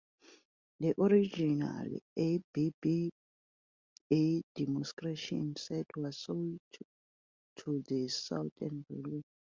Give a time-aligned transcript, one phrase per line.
[0.79, 1.85] The original
[2.17, 6.57] A-B-B-A demonstrator set was sold
[7.61, 9.21] to the Southern Railway.